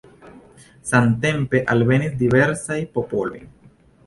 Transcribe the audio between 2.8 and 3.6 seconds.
popoloj.